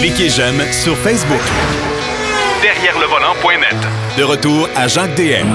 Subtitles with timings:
[0.00, 1.40] Cliquez j'aime sur Facebook.
[2.62, 3.76] Derrière le volant.net.
[4.18, 5.46] De retour à Jacques DM.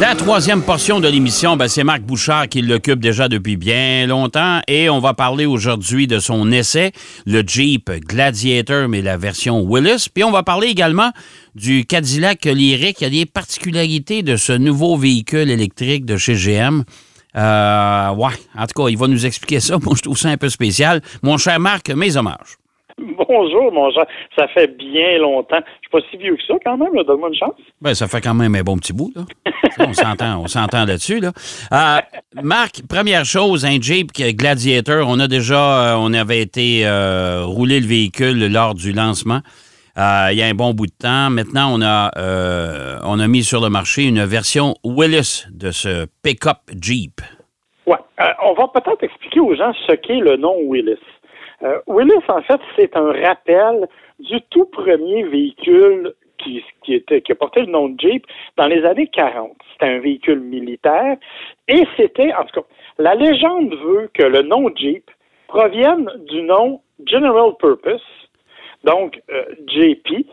[0.00, 4.60] La troisième portion de l'émission, ben, c'est Marc Bouchard qui l'occupe déjà depuis bien longtemps
[4.66, 6.92] et on va parler aujourd'hui de son essai,
[7.24, 10.08] le Jeep Gladiator, mais la version Willis.
[10.12, 11.12] Puis on va parler également
[11.54, 13.00] du Cadillac Lyric.
[13.00, 16.82] Il y a des particularités de ce nouveau véhicule électrique de chez GM.
[17.36, 19.78] Euh, ouais, en tout cas, il va nous expliquer ça.
[19.82, 21.00] Moi, je trouve ça un peu spécial.
[21.22, 22.56] Mon cher Marc, mes hommages.
[23.28, 24.06] Bonjour, mon cher.
[24.36, 25.60] Ça fait bien longtemps.
[25.80, 26.92] Je suis pas si vieux que ça, quand même.
[27.04, 27.54] Donne-moi une chance.
[27.80, 29.22] Ben, ça fait quand même un bon petit bout, là.
[29.80, 31.32] on s'entend, on s'entend là-dessus, là.
[31.72, 32.00] Euh,
[32.42, 37.80] Marc, première chose, un Jeep Gladiator, on a déjà, euh, on avait été euh, rouler
[37.80, 39.40] le véhicule lors du lancement.
[39.98, 41.28] Euh, il y a un bon bout de temps.
[41.30, 42.10] Maintenant, on a,
[43.04, 47.20] on a mis sur le marché une version Willis de ce pick-up Jeep.
[47.86, 47.98] Ouais.
[48.44, 50.98] On va peut-être expliquer aux gens ce qu'est le nom Willis.
[51.62, 57.32] Euh, Willis, en fait, c'est un rappel du tout premier véhicule qui, qui, était, qui
[57.34, 59.52] porté le nom de Jeep dans les années 40.
[59.72, 61.16] C'était un véhicule militaire
[61.68, 62.66] et c'était, en tout cas,
[62.98, 65.08] la légende veut que le nom Jeep
[65.46, 68.02] provienne du nom General Purpose,
[68.84, 70.26] donc euh, JP,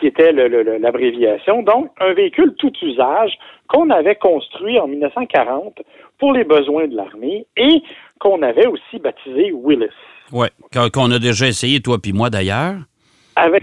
[0.00, 5.82] qui était l'abréviation, donc un véhicule tout usage qu'on avait construit en 1940
[6.18, 7.82] pour les besoins de l'armée et
[8.18, 9.90] qu'on avait aussi baptisé Willis.
[10.32, 10.48] Oui,
[10.92, 12.76] qu'on a déjà essayé, toi puis moi d'ailleurs.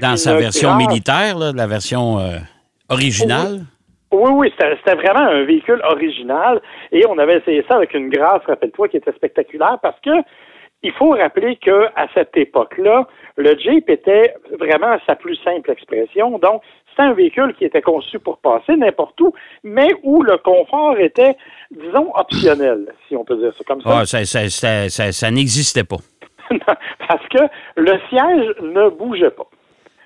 [0.02, 2.38] Dans sa version militaire, là, la version euh,
[2.90, 3.62] originale.
[4.12, 6.60] Oui, oui, c'était vraiment un véhicule original
[6.92, 10.10] et on avait essayé ça avec une grâce, rappelle-toi, qui était spectaculaire parce que
[10.82, 16.40] il faut rappeler que à cette époque-là, le Jeep était vraiment sa plus simple expression.
[16.40, 19.34] Donc, c'était un véhicule qui était conçu pour passer n'importe où,
[19.64, 21.36] mais où le confort était,
[21.70, 24.00] disons, optionnel, si on peut dire ça comme ça.
[24.00, 25.98] Ah, ça, ça, ça, ça, ça n'existait pas.
[27.08, 27.40] Parce que
[27.76, 29.48] le siège ne bougeait pas.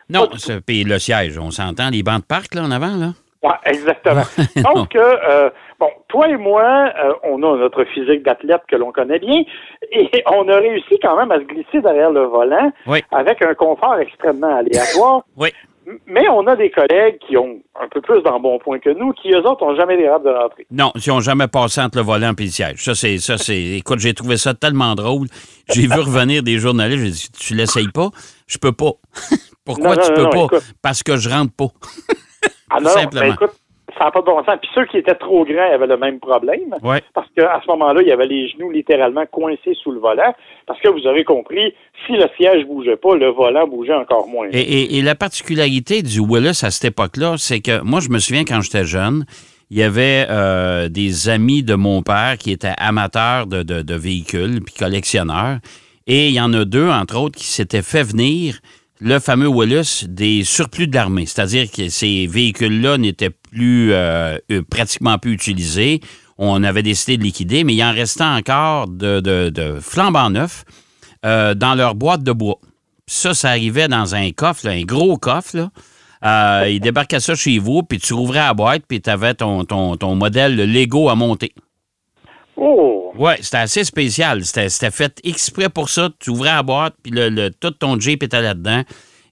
[0.09, 0.27] Non,
[0.66, 3.13] puis le siège, on s'entend, les bancs de parc là en avant, là?
[3.41, 4.23] Oui, exactement.
[4.73, 5.49] Donc, euh,
[5.80, 9.43] bon, toi et moi, euh, on a notre physique d'athlète que l'on connaît bien,
[9.92, 13.03] et on a réussi quand même à se glisser derrière le volant oui.
[13.11, 15.23] avec un confort extrêmement aléatoire.
[15.37, 15.49] oui.
[16.08, 19.45] Mais on a des collègues qui ont un peu plus d'embonpoint que nous, qui eux
[19.45, 20.66] autres n'ont jamais l'air de rentrer.
[20.71, 22.83] Non, ils n'ont jamais passé entre le volant et le siège.
[22.83, 23.60] Ça, c'est, ça, c'est.
[23.61, 25.27] Écoute, j'ai trouvé ça tellement drôle.
[25.73, 27.04] J'ai vu revenir des journalistes.
[27.04, 28.10] J'ai dit, tu l'essayes pas?
[28.48, 28.92] Je peux pas.
[29.66, 30.55] Pourquoi non, tu non, peux non, pas?
[30.58, 30.73] écoute.
[30.82, 31.67] Parce que je rentre pas.
[32.70, 33.26] Ah non, Simplement.
[33.27, 33.52] ben écoute,
[34.03, 34.58] ça n'a pas de bon sens.
[34.61, 36.75] Puis ceux qui étaient trop grands avaient le même problème.
[36.83, 37.02] Ouais.
[37.14, 40.33] Parce qu'à ce moment-là, il y avait les genoux littéralement coincés sous le volant.
[40.67, 41.73] Parce que vous aurez compris,
[42.05, 44.47] si le siège bougeait pas, le volant bougeait encore moins.
[44.52, 48.19] Et, et- et la particularité du Willis à cette époque-là, c'est que moi, je me
[48.19, 49.25] souviens quand j'étais jeune,
[49.71, 53.95] il y avait euh, des amis de mon père qui étaient amateurs de, de- de
[53.95, 55.58] véhicules puis collectionneurs.
[56.08, 58.59] Et il y en a deux, entre autres, qui s'étaient fait venir
[59.03, 61.25] le fameux Willis des surplus de l'armée.
[61.25, 65.99] C'est-à-dire que ces véhicules-là n'étaient plus euh, euh, pratiquement plus utilisés.
[66.37, 70.64] On avait décidé de liquider, mais il en restait encore de, de, de flambant neufs
[71.25, 72.59] euh, dans leur boîte de bois.
[73.05, 75.58] Ça, ça arrivait dans un coffre, un gros coffre.
[75.58, 75.70] Là.
[76.23, 79.65] Euh, ils débarquaient ça chez vous, puis tu rouvrais la boîte, puis tu avais ton,
[79.65, 81.53] ton, ton modèle Lego à monter.
[82.55, 82.92] Oh!
[83.18, 84.44] Ouais, c'était assez spécial.
[84.44, 86.10] C'était fait exprès pour ça.
[86.20, 88.82] Tu ouvrais la boîte, puis le, tout ton Jeep était là-dedans.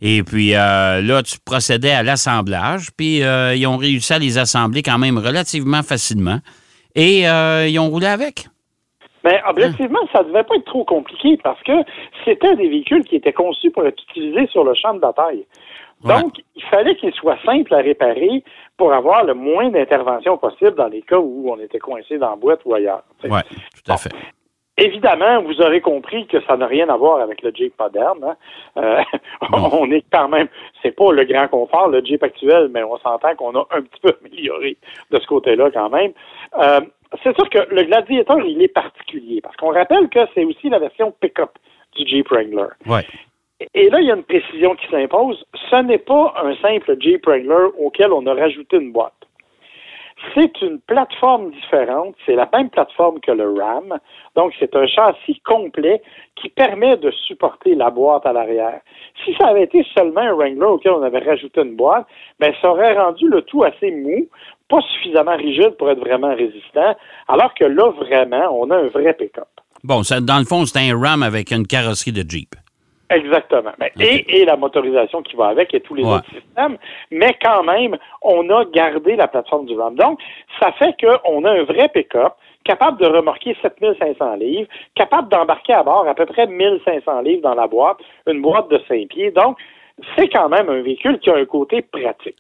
[0.02, 4.38] Et puis euh, là, tu procédais à l'assemblage, puis euh, ils ont réussi à les
[4.38, 6.40] assembler quand même relativement facilement.
[6.96, 8.48] Et euh, ils ont roulé avec.
[9.24, 11.74] Mais objectivement, ça devait pas être trop compliqué parce que
[12.26, 15.46] c'était des véhicules qui étaient conçus pour être utilisés sur le champ de bataille.
[16.04, 18.44] Donc, il fallait qu'ils soient simples à réparer
[18.78, 22.36] pour avoir le moins d'intervention possible dans les cas où on était coincé dans la
[22.36, 23.04] boîte ou ailleurs.
[23.24, 23.40] Oui,
[23.84, 24.10] tout à fait.
[24.78, 28.24] Évidemment, vous aurez compris que ça n'a rien à voir avec le Jeep moderne.
[28.24, 28.36] hein.
[28.78, 29.02] Euh,
[29.54, 30.48] on est quand même,
[30.82, 34.00] c'est pas le grand confort, le Jeep actuel, mais on s'entend qu'on a un petit
[34.02, 34.78] peu amélioré
[35.12, 36.14] de ce côté-là quand même.
[36.58, 36.82] Euh,
[37.22, 40.80] c'est sûr que le Gladiator, il est particulier parce qu'on rappelle que c'est aussi la
[40.80, 41.52] version pick-up
[41.96, 42.70] du Jeep Wrangler.
[42.88, 43.06] Ouais.
[43.74, 45.44] Et là, il y a une précision qui s'impose.
[45.70, 49.14] Ce n'est pas un simple Jeep Wrangler auquel on a rajouté une boîte.
[50.36, 52.16] C'est une plateforme différente.
[52.26, 53.98] C'est la même plateforme que le RAM.
[54.36, 56.02] Donc, c'est un châssis complet
[56.36, 58.82] qui permet de supporter la boîte à l'arrière.
[59.26, 62.06] Si ça avait été seulement un Wrangler auquel on avait rajouté une boîte,
[62.40, 64.28] ben, ça aurait rendu le tout assez mou,
[64.70, 66.96] pas suffisamment rigide pour être vraiment résistant,
[67.28, 69.48] alors que là, vraiment, on a un vrai pick-up.
[69.84, 72.56] Bon, ça, dans le fond, c'est un RAM avec une carrosserie de Jeep.
[73.12, 73.72] Exactement.
[73.80, 76.14] Mais- et, et la motorisation qui va avec et tous les Ouais.
[76.16, 76.78] autres systèmes.
[77.12, 79.96] Mais quand même, on a gardé la plateforme du RAM.
[79.96, 80.20] Donc,
[80.60, 85.84] ça fait qu'on a un vrai pick-up capable de remorquer 7500 livres, capable d'embarquer à
[85.84, 87.98] bord à peu près 1500 livres dans la boîte,
[88.28, 89.32] une boîte de 5 pieds.
[89.32, 89.58] Donc,
[90.16, 92.38] c'est quand même un véhicule qui a un côté pratique.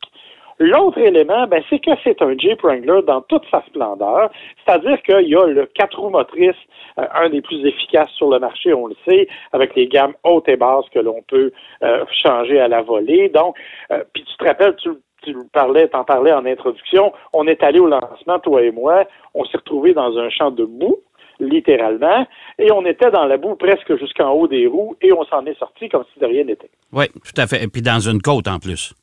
[0.62, 4.30] L'autre élément, ben, c'est que c'est un Jeep Wrangler dans toute sa splendeur,
[4.64, 6.54] c'est-à-dire qu'il y a le quatre roues motrices,
[7.00, 10.48] euh, un des plus efficaces sur le marché, on le sait, avec les gammes hautes
[10.48, 13.30] et basses que l'on peut euh, changer à la volée.
[13.30, 13.56] Donc,
[13.92, 14.92] euh, puis tu te rappelles, tu,
[15.24, 19.44] tu parlais, t'en parlais en introduction, on est allé au lancement, toi et moi, on
[19.46, 21.00] s'est retrouvés dans un champ de boue
[21.40, 22.28] littéralement,
[22.60, 25.58] et on était dans la boue presque jusqu'en haut des roues, et on s'en est
[25.58, 26.70] sorti comme si de rien n'était.
[26.94, 27.64] Oui, tout à fait.
[27.64, 28.94] Et puis dans une côte en plus.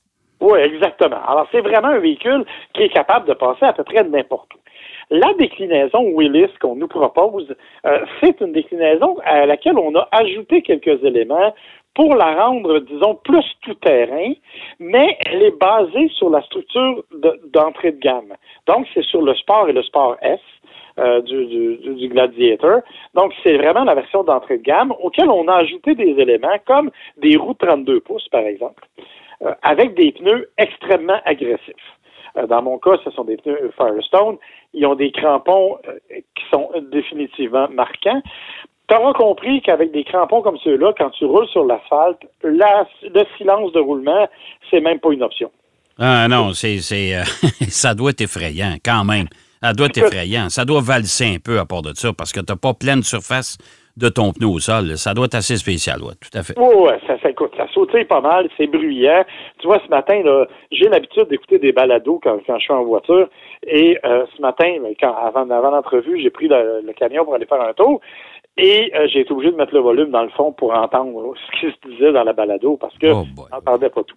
[0.40, 1.20] Oui, exactement.
[1.26, 2.44] Alors, c'est vraiment un véhicule
[2.74, 4.58] qui est capable de passer à peu près n'importe où.
[5.10, 7.54] La déclinaison Willis qu'on nous propose,
[7.86, 11.54] euh, c'est une déclinaison à laquelle on a ajouté quelques éléments
[11.94, 14.32] pour la rendre, disons, plus tout-terrain,
[14.78, 17.02] mais elle est basée sur la structure
[17.52, 18.34] d'entrée de, gamme.
[18.66, 20.40] Donc, c'est sur le Sport et le Sport S.
[21.00, 22.80] Euh, du, du, du, Gladiator.
[23.14, 26.90] Donc, c'est vraiment la version d'entrée de gamme auquel on a ajouté des éléments comme
[27.18, 28.82] des roues 32 pouces, par exemple.
[29.44, 31.74] Euh, avec des pneus extrêmement agressifs.
[32.36, 34.36] Euh, dans mon cas, ce sont des pneus Firestone.
[34.74, 35.92] Ils ont des crampons euh,
[36.34, 38.20] qui sont définitivement marquants.
[38.88, 43.72] Tu auras compris qu'avec des crampons comme ceux-là, quand tu roules sur l'asphalte, le silence
[43.72, 44.26] de roulement,
[44.70, 45.52] c'est même pas une option.
[46.00, 47.12] Ah non, c'est, c'est
[47.68, 49.26] ça doit être effrayant quand même.
[49.62, 50.48] Ça doit être effrayant.
[50.48, 53.02] Ça doit valser un peu à part de ça parce que tu n'as pas pleine
[53.04, 53.56] surface
[53.96, 54.96] de ton pneu au sol.
[54.96, 56.54] Ça doit être assez spécial, oui, tout à fait.
[56.56, 57.18] Oui, ouais, ça
[57.88, 59.24] sautille pas mal, c'est bruyant.
[59.58, 62.84] Tu vois, ce matin, là, j'ai l'habitude d'écouter des balados quand, quand, je suis en
[62.84, 63.28] voiture.
[63.66, 67.46] Et euh, ce matin, quand, avant, avant l'entrevue, j'ai pris le, le, camion pour aller
[67.46, 68.00] faire un tour.
[68.56, 71.60] Et euh, j'ai été obligé de mettre le volume dans le fond pour entendre ce
[71.60, 74.16] qui se disait dans la balado parce que oh n'entendais pas tout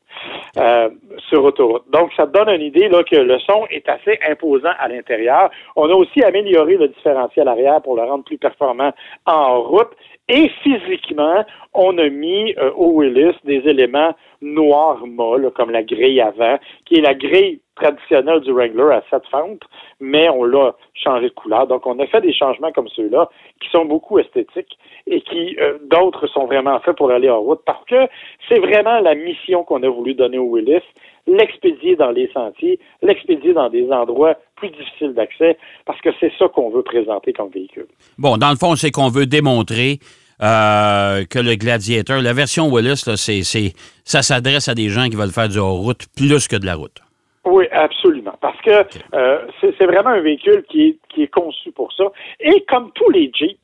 [0.57, 0.89] euh,
[1.29, 1.83] sur autoroute.
[1.91, 5.51] Donc, ça te donne une idée là, que le son est assez imposant à l'intérieur.
[5.75, 8.91] On a aussi amélioré le différentiel arrière pour le rendre plus performant
[9.27, 9.91] en route.
[10.33, 11.43] Et physiquement,
[11.73, 16.95] on a mis euh, au Willis des éléments noirs molles, comme la grille avant, qui
[16.95, 19.63] est la grille traditionnelle du Wrangler à sept fentes,
[19.99, 21.67] mais on l'a changé de couleur.
[21.67, 23.29] Donc, on a fait des changements comme ceux-là
[23.59, 27.61] qui sont beaucoup esthétiques et qui, euh, d'autres, sont vraiment faits pour aller en route
[27.65, 28.07] parce que
[28.47, 30.83] c'est vraiment la mission qu'on a voulu donner au Willis,
[31.27, 36.47] l'expédier dans les sentiers, l'expédier dans des endroits plus difficiles d'accès parce que c'est ça
[36.47, 37.87] qu'on veut présenter comme véhicule.
[38.17, 39.99] Bon, dans le fond, c'est qu'on veut démontrer
[40.43, 42.21] euh, que le Gladiator.
[42.21, 46.47] La version Willis, là, ça s'adresse à des gens qui veulent faire du hors-route plus
[46.47, 47.01] que de la route.
[47.45, 48.35] Oui, absolument.
[48.39, 52.05] Parce que euh, c'est, vraiment un véhicule qui est, qui est conçu pour ça.
[52.39, 53.57] Et comme tous les Jeeps,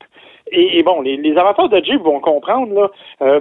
[0.50, 2.90] et, bon, les, les, amateurs de Jeep vont comprendre, là,
[3.22, 3.40] euh,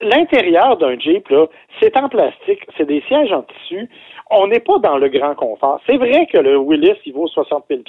[0.00, 1.46] l'intérieur d'un Jeep, là,
[1.80, 3.88] c'est en plastique, c'est des sièges en tissu.
[4.32, 5.80] On n'est pas dans le grand confort.
[5.86, 7.82] C'est vrai que le Willis, il vaut 60 000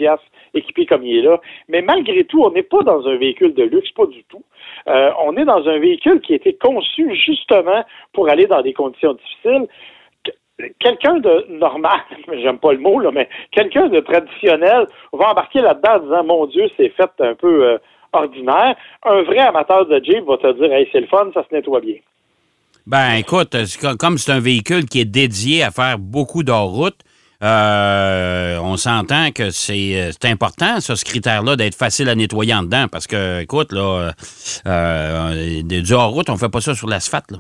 [0.55, 3.63] équipé comme il est là, mais malgré tout, on n'est pas dans un véhicule de
[3.63, 4.43] luxe, pas du tout.
[4.88, 7.83] Euh, on est dans un véhicule qui a été conçu justement
[8.13, 9.67] pour aller dans des conditions difficiles.
[10.79, 11.99] Quelqu'un de normal,
[12.33, 16.45] j'aime pas le mot, là, mais quelqu'un de traditionnel va embarquer là-dedans en disant Mon
[16.47, 17.77] Dieu, c'est fait un peu euh,
[18.13, 18.75] ordinaire.
[19.03, 21.81] Un vrai amateur de Jeep va te dire Hey, c'est le fun, ça se nettoie
[21.81, 21.97] bien.
[22.88, 23.56] Ben, écoute,
[24.00, 26.98] comme c'est un véhicule qui est dédié à faire beaucoup de route
[27.44, 32.88] euh, on s'entend que c'est important, ça, ce critère-là, d'être facile à nettoyer en dedans,
[32.88, 34.13] parce que, écoute, là,
[34.68, 37.39] euh, du hors-route, on fait pas ça sur l'asphalte, là.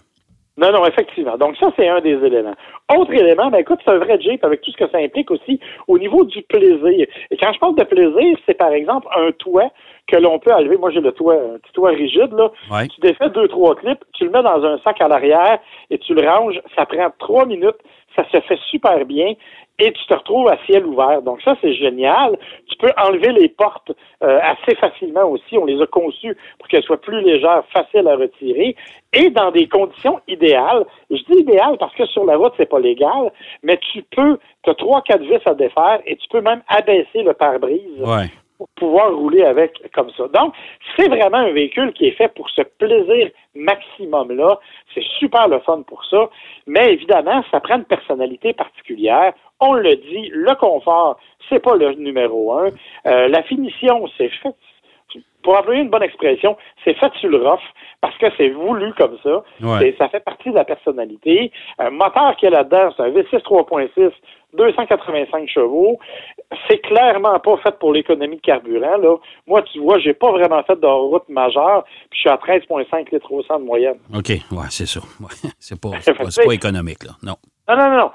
[0.57, 1.37] Non, non, effectivement.
[1.37, 2.55] Donc, ça, c'est un des éléments.
[2.93, 5.59] Autre élément, ben écoute, c'est un vrai Jeep avec tout ce que ça implique aussi
[5.87, 7.07] au niveau du plaisir.
[7.31, 9.69] Et quand je parle de plaisir, c'est par exemple un toit
[10.07, 10.75] que l'on peut enlever.
[10.77, 12.51] Moi, j'ai le toit, un petit toit rigide, là.
[12.93, 15.59] Tu défais deux, trois clips, tu le mets dans un sac à l'arrière
[15.89, 16.59] et tu le ranges.
[16.75, 17.77] Ça prend trois minutes.
[18.15, 19.33] Ça se fait super bien
[19.81, 21.21] et tu te retrouves à ciel ouvert.
[21.21, 22.37] Donc ça, c'est génial.
[22.67, 23.91] Tu peux enlever les portes
[24.23, 25.57] euh, assez facilement aussi.
[25.57, 28.75] On les a conçues pour qu'elles soient plus légères, faciles à retirer
[29.13, 30.85] et dans des conditions idéales.
[31.09, 33.31] Je dis idéal parce que sur la route, c'est pas légal,
[33.63, 37.23] mais tu peux, tu as trois, quatre vis à défaire et tu peux même abaisser
[37.23, 38.01] le pare-brise.
[38.01, 38.40] Pour
[38.75, 40.27] pouvoir rouler avec comme ça.
[40.27, 40.53] Donc,
[40.95, 44.59] c'est vraiment un véhicule qui est fait pour ce plaisir maximum-là.
[44.93, 46.29] C'est super le fun pour ça.
[46.67, 51.93] Mais évidemment, ça prend une personnalité particulière on le dit, le confort, c'est pas le
[51.93, 52.69] numéro un.
[53.05, 54.55] Euh, la finition, c'est fait.
[55.43, 57.63] Pour employer une bonne expression, c'est fait sur le rough
[57.99, 59.43] parce que c'est voulu comme ça.
[59.97, 61.51] Ça fait partie de la personnalité.
[61.79, 64.11] Un moteur qui est là-dedans, c'est un V6 3.6,
[64.53, 65.99] 285 chevaux.
[66.69, 68.97] C'est clairement pas fait pour l'économie de carburant.
[68.97, 69.15] Là.
[69.47, 73.11] Moi, tu vois, j'ai pas vraiment fait de route majeure, puis je suis à 13,5
[73.11, 73.97] litres au 100 de moyenne.
[74.13, 74.99] OK, ouais, c'est ça.
[75.59, 77.11] C'est pas, pas, pas économique, là.
[77.23, 77.35] Non.
[77.69, 78.11] Non, non, non.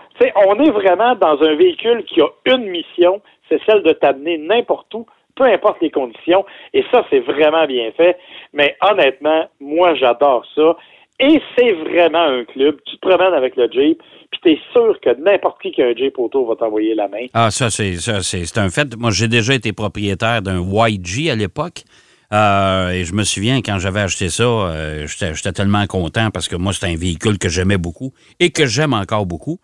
[0.46, 4.92] on est vraiment dans un véhicule qui a une mission, c'est celle de t'amener n'importe
[4.92, 6.44] où, peu importe les conditions.
[6.74, 8.18] Et ça, c'est vraiment bien fait.
[8.52, 10.76] Mais honnêtement, moi, j'adore ça.
[11.18, 12.76] Et c'est vraiment un club.
[12.84, 15.86] Tu te promènes avec le Jeep, puis tu es sûr que n'importe qui qui a
[15.86, 17.26] un Jeep autour va t'envoyer la main.
[17.32, 18.94] Ah, ça, c'est ça, c'est un fait.
[18.96, 21.84] Moi, j'ai déjà été propriétaire d'un YG à l'époque.
[22.32, 26.56] Euh, et je me souviens, quand j'avais acheté ça, euh, j'étais tellement content parce que
[26.56, 29.58] moi, c'était un véhicule que j'aimais beaucoup et que j'aime encore beaucoup.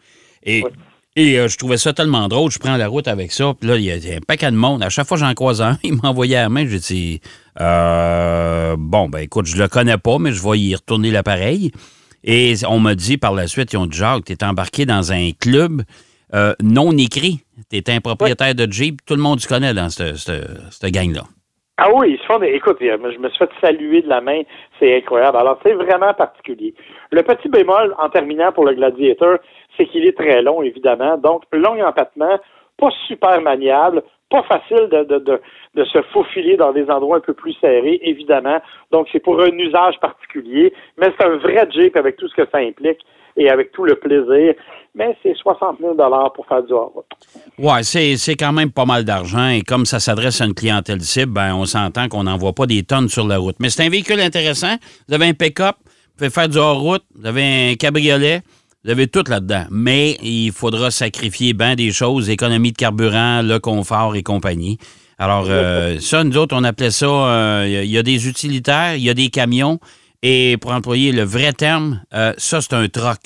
[0.44, 0.62] Et,
[1.16, 2.50] et euh, je trouvais ça tellement drôle.
[2.50, 3.52] Je prends la route avec ça.
[3.58, 4.82] Puis là, il y, a un paquet de monde.
[4.82, 6.66] À chaque fois que j'en croise un, il m'envoyait la main.
[6.66, 7.20] J'ai dit
[7.58, 11.72] Bon, ben écoute, je le connais pas, mais je vais y retourner l'appareil.
[12.24, 15.12] Et on m'a dit par la suite, ils ont dit Jacques, tu es embarqué dans
[15.12, 15.82] un club
[16.62, 17.40] non écrit.
[17.70, 19.00] Tu es un propriétaire de Jeep.
[19.04, 21.24] Tout le monde se connaît dans cette, cette gang-là.
[21.78, 22.48] Ah oui, ils se font des...
[22.48, 24.42] Écoute, je me suis fait saluer de la main,
[24.82, 25.36] c'est incroyable.
[25.38, 26.74] Alors, c'est vraiment particulier.
[27.10, 29.38] Le petit bémol, en terminant pour le Gladiator,
[29.76, 31.16] c'est qu'il est très long, évidemment.
[31.16, 32.38] Donc, long empattement,
[32.78, 38.00] pas super maniable, pas facile de, se faufiler dans des endroits un peu plus serrés,
[38.02, 38.60] évidemment.
[38.90, 42.48] Donc, c'est pour un usage particulier, mais c'est un vrai Jeep avec tout ce que
[42.50, 43.00] ça implique
[43.36, 44.54] et avec tout le plaisir.
[44.94, 45.94] Mais c'est 60 000
[46.34, 47.06] pour faire du hors-route.
[47.58, 49.48] Oui, c'est quand même pas mal d'argent.
[49.48, 52.82] Et comme ça s'adresse à une clientèle cible, ben, on s'entend qu'on n'envoie pas des
[52.82, 53.56] tonnes sur la route.
[53.58, 54.76] Mais c'est un véhicule intéressant.
[55.08, 58.42] Vous avez un pick-up, vous pouvez faire du hors-route, vous avez un cabriolet.
[58.84, 59.64] Vous avez tout là-dedans.
[59.70, 64.76] Mais il faudra sacrifier bien des choses, économie de carburant, le confort et compagnie.
[65.18, 69.04] Alors, euh, ça, nous autres, on appelait ça, euh, il y a des utilitaires, il
[69.04, 69.78] y a des camions,
[70.22, 73.18] et pour employer le vrai terme, euh, ça, c'est un troc.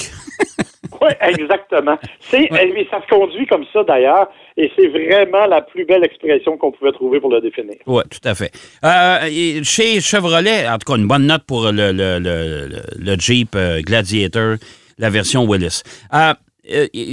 [1.03, 1.99] oui, exactement.
[2.21, 2.49] C'est,
[2.91, 6.93] Ça se conduit comme ça, d'ailleurs, et c'est vraiment la plus belle expression qu'on pouvait
[6.93, 7.77] trouver pour le définir.
[7.87, 8.51] Oui, tout à fait.
[8.83, 13.51] Euh, chez Chevrolet, en tout cas, une bonne note pour le, le, le, le Jeep
[13.55, 14.57] euh, Gladiator,
[14.99, 15.83] la version Willis.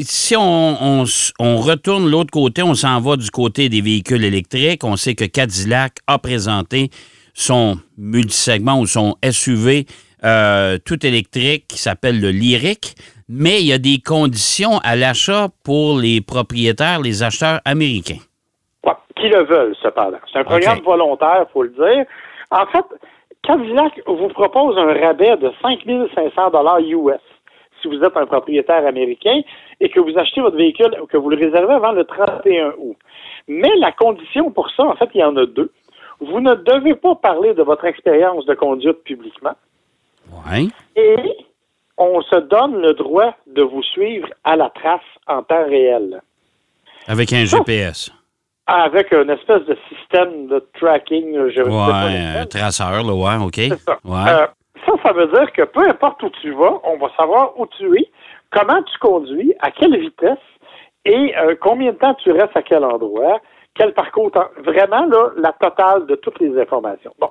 [0.04, 1.04] si on, on,
[1.40, 4.86] on retourne l'autre côté, on s'en va du côté des véhicules électriques.
[4.86, 6.90] On sait que Cadillac a présenté
[7.34, 9.86] son multisegment ou son SUV
[10.24, 12.96] euh, tout électrique qui s'appelle le Lyric,
[13.28, 18.22] mais il y a des conditions à l'achat pour les propriétaires, les acheteurs américains.
[19.16, 20.20] qui le veulent, cependant.
[20.32, 22.06] C'est un programme volontaire, il faut le dire.
[22.52, 22.86] En fait,
[23.44, 25.80] Cadillac vous propose un rabais de 5
[26.16, 27.20] 500 US
[27.82, 29.42] si vous êtes un propriétaire américain
[29.82, 32.96] et que vous achetez votre véhicule ou que vous le réservez avant le 31 août.
[33.48, 35.72] Mais la condition pour ça, en fait, il y en a deux.
[36.30, 39.56] Vous ne devez pas parler de votre expérience de conduite publiquement.
[40.32, 40.72] Oui.
[40.96, 41.18] Et
[41.98, 46.22] on se donne le droit de vous suivre à la trace en temps réel.
[47.08, 48.12] Avec un GPS.
[48.65, 51.50] Avec une espèce de système de tracking.
[51.50, 53.77] Je ouais, un traceur, là, ouais, OK.
[53.86, 54.00] Ça.
[54.06, 54.48] Euh,
[54.86, 57.86] ça, ça veut dire que peu importe où tu vas, on va savoir où tu
[58.00, 58.10] es,
[58.51, 60.38] comment tu conduis, à quelle vitesse
[61.06, 63.42] et euh, combien de temps tu restes à quel endroit
[63.75, 64.32] quel parcours,
[64.63, 67.13] vraiment là, la totale de toutes les informations.
[67.20, 67.30] Bon,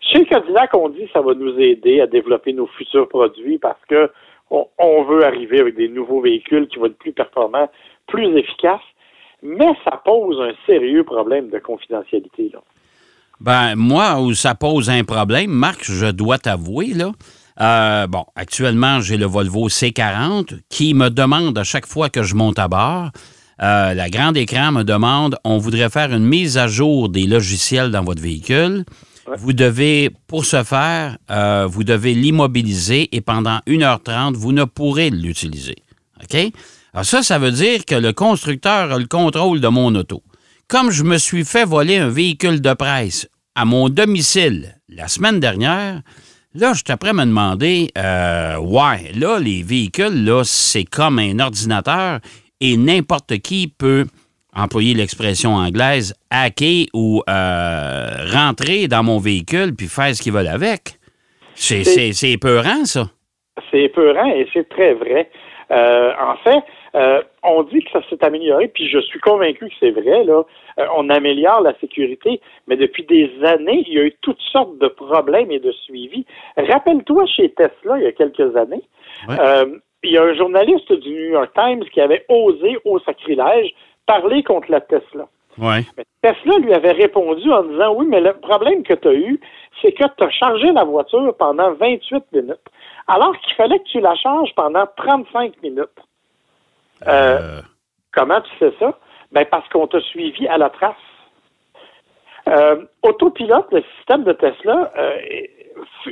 [0.00, 3.80] chez Cadillac, on dit que ça va nous aider à développer nos futurs produits parce
[3.88, 4.10] que
[4.50, 7.68] on, veut arriver avec des nouveaux véhicules qui vont être plus performants,
[8.08, 8.80] plus efficaces,
[9.42, 12.50] mais ça pose un sérieux problème de confidentialité.
[12.52, 12.60] Là.
[13.40, 17.12] Ben, moi, où ça pose un problème, Marc, je dois t'avouer, là.
[17.60, 22.34] Euh, bon, actuellement, j'ai le Volvo C40 qui me demande à chaque fois que je
[22.34, 23.10] monte à bord
[23.62, 27.90] euh, la grande écran me demande, on voudrait faire une mise à jour des logiciels
[27.90, 28.84] dans votre véhicule.
[29.38, 35.10] Vous devez, pour ce faire, euh, vous devez l'immobiliser et pendant 1h30, vous ne pourrez
[35.10, 35.76] l'utiliser.
[36.22, 36.52] OK?
[36.92, 40.22] Alors ça, ça veut dire que le constructeur a le contrôle de mon auto.
[40.66, 45.38] Comme je me suis fait voler un véhicule de presse à mon domicile la semaine
[45.38, 46.00] dernière,
[46.54, 51.38] là, je t'apprends à me demander, euh, ouais, là, les véhicules, là, c'est comme un
[51.38, 52.20] ordinateur
[52.60, 54.04] et n'importe qui peut
[54.54, 60.48] employer l'expression anglaise, hacker ou euh, rentrer dans mon véhicule puis faire ce qu'ils veulent
[60.48, 60.98] avec.
[61.54, 63.04] C'est épeurant, ça.
[63.70, 65.30] C'est épeurant et c'est très vrai.
[65.70, 66.64] Euh, en fait,
[66.96, 70.24] euh, on dit que ça s'est amélioré, puis je suis convaincu que c'est vrai.
[70.24, 70.42] Là,
[70.96, 74.88] on améliore la sécurité, mais depuis des années, il y a eu toutes sortes de
[74.88, 76.24] problèmes et de suivi.
[76.56, 78.82] Rappelle-toi chez Tesla, il y a quelques années,
[80.02, 83.70] il y a un journaliste du New York Times qui avait osé au sacrilège
[84.06, 85.28] parler contre la Tesla.
[85.58, 85.84] Ouais.
[86.22, 89.40] Tesla lui avait répondu en disant Oui, mais le problème que tu as eu,
[89.80, 92.56] c'est que tu as chargé la voiture pendant 28 minutes,
[93.08, 95.88] alors qu'il fallait que tu la charges pendant 35 minutes.
[97.06, 97.62] Euh, euh.
[98.12, 98.98] Comment tu sais ça?
[99.32, 100.94] Ben parce qu'on t'a suivi à la trace.
[102.48, 104.92] Euh, autopilote, le système de Tesla,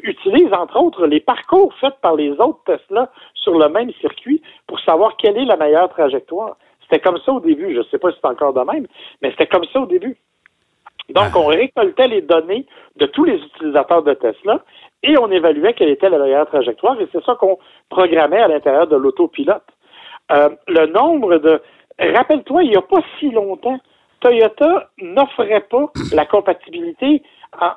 [0.02, 4.80] utilise entre autres les parcours faits par les autres Tesla sur le même circuit pour
[4.80, 6.56] savoir quelle est la meilleure trajectoire.
[6.82, 7.72] C'était comme ça au début.
[7.74, 8.86] Je ne sais pas si c'est encore de même,
[9.20, 10.16] mais c'était comme ça au début.
[11.10, 14.60] Donc, on récoltait les données de tous les utilisateurs de Tesla
[15.02, 17.58] et on évaluait quelle était la meilleure trajectoire et c'est ça qu'on
[17.88, 19.62] programmait à l'intérieur de l'autopilote.
[20.32, 21.62] Euh, le nombre de...
[21.98, 23.78] Rappelle-toi, il n'y a pas si longtemps,
[24.20, 27.22] Toyota n'offrait pas la compatibilité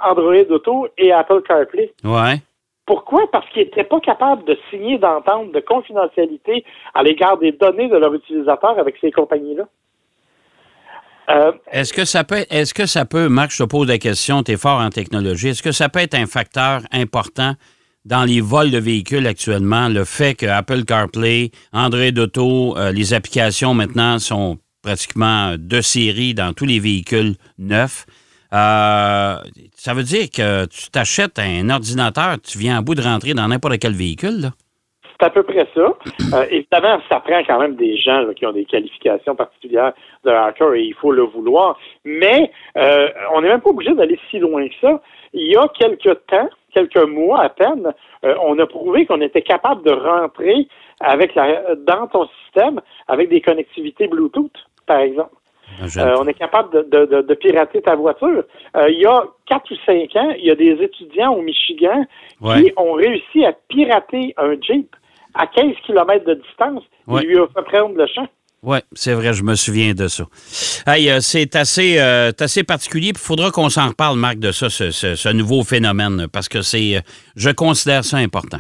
[0.04, 1.94] Android Auto et Apple CarPlay.
[2.04, 2.42] Ouais.
[2.86, 3.30] Pourquoi?
[3.32, 7.98] Parce qu'ils n'étaient pas capables de signer d'entente de confidentialité à l'égard des données de
[7.98, 9.64] leurs utilisateurs avec ces compagnies-là.
[11.30, 14.44] Euh, est-ce que ça peut, est-ce que ça peut, Marc, je te pose la question,
[14.44, 17.54] tu es fort en technologie, est-ce que ça peut être un facteur important
[18.04, 23.14] dans les vols de véhicules actuellement, le fait que Apple CarPlay, Android Auto, euh, les
[23.14, 28.06] applications maintenant sont pratiquement de série dans tous les véhicules neufs?
[28.54, 29.36] Euh,
[29.76, 33.48] ça veut dire que tu t'achètes un ordinateur, tu viens à bout de rentrer dans
[33.48, 34.42] n'importe quel véhicule.
[34.42, 34.50] Là.
[35.22, 35.94] C'est à peu près ça.
[36.34, 39.94] Euh, évidemment, ça prend quand même des gens qui ont des qualifications particulières
[40.24, 41.78] de hacker et il faut le vouloir.
[42.04, 45.00] Mais euh, on n'est même pas obligé d'aller si loin que ça.
[45.34, 47.94] Il y a quelques temps, quelques mois à peine,
[48.26, 50.68] euh, on a prouvé qu'on était capable de rentrer
[51.00, 55.36] avec la, dans ton système avec des connectivités Bluetooth, par exemple.
[55.98, 58.44] Euh, on est capable de, pirater ta voiture.
[58.76, 62.06] Euh, il y a quatre ou cinq ans, il y a des étudiants au Michigan
[62.42, 64.96] qui ont réussi à pirater un Jeep
[65.34, 66.84] à 15 km de distance.
[67.08, 67.22] Ouais.
[67.24, 68.28] Il lui a fait prendre le champ.
[68.64, 70.24] Oui, c'est vrai, je me souviens de ça.
[70.88, 73.10] Euh, c'est assez, assez particulier.
[73.10, 77.02] Il faudra qu'on s'en reparle, Marc, de ça, ce, nouveau phénomène, parce que c'est,
[77.36, 78.60] je considère ça important.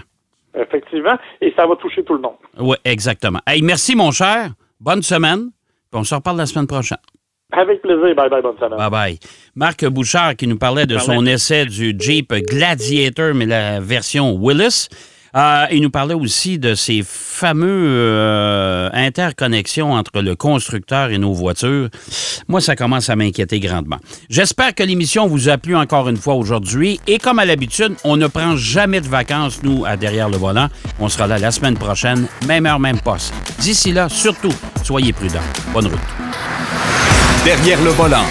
[0.55, 2.35] Effectivement, et ça va toucher tout le monde.
[2.59, 3.39] Oui, exactement.
[3.45, 4.49] Hey, merci, mon cher.
[4.79, 5.51] Bonne semaine.
[5.93, 6.97] On se reparle la semaine prochaine.
[7.51, 8.15] Avec plaisir.
[8.15, 8.77] Bye bye, bonne semaine.
[8.77, 9.19] Bye bye.
[9.55, 14.87] Marc Bouchard qui nous parlait de son essai du Jeep Gladiator, mais la version Willis.
[15.35, 21.33] Euh, il nous parlait aussi de ces fameux euh, interconnexions entre le constructeur et nos
[21.33, 21.89] voitures.
[22.47, 23.97] Moi, ça commence à m'inquiéter grandement.
[24.29, 26.99] J'espère que l'émission vous a plu encore une fois aujourd'hui.
[27.07, 30.67] Et comme à l'habitude, on ne prend jamais de vacances, nous, à Derrière le volant.
[30.99, 33.33] On sera là la semaine prochaine, même heure, même poste.
[33.59, 35.39] D'ici là, surtout, soyez prudents.
[35.73, 35.99] Bonne route.
[37.45, 38.25] Derrière le volant.